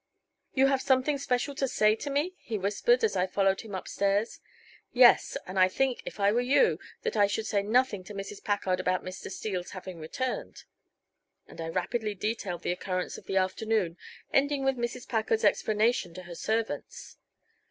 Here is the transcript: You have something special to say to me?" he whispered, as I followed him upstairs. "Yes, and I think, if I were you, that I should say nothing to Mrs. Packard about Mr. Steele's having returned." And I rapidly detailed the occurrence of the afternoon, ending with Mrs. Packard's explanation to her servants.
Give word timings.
You 0.55 0.65
have 0.65 0.81
something 0.81 1.19
special 1.19 1.53
to 1.53 1.67
say 1.67 1.95
to 1.97 2.09
me?" 2.09 2.33
he 2.39 2.57
whispered, 2.57 3.03
as 3.03 3.15
I 3.15 3.27
followed 3.27 3.61
him 3.61 3.75
upstairs. 3.75 4.39
"Yes, 4.91 5.37
and 5.45 5.59
I 5.59 5.67
think, 5.67 6.01
if 6.07 6.19
I 6.19 6.31
were 6.31 6.41
you, 6.41 6.79
that 7.03 7.15
I 7.15 7.27
should 7.27 7.45
say 7.45 7.61
nothing 7.61 8.03
to 8.05 8.15
Mrs. 8.15 8.43
Packard 8.43 8.79
about 8.79 9.03
Mr. 9.05 9.29
Steele's 9.29 9.69
having 9.77 9.99
returned." 9.99 10.63
And 11.47 11.61
I 11.61 11.69
rapidly 11.69 12.15
detailed 12.15 12.63
the 12.63 12.71
occurrence 12.71 13.19
of 13.19 13.27
the 13.27 13.37
afternoon, 13.37 13.95
ending 14.33 14.63
with 14.65 14.75
Mrs. 14.75 15.07
Packard's 15.07 15.43
explanation 15.45 16.15
to 16.15 16.23
her 16.23 16.33
servants. 16.33 17.17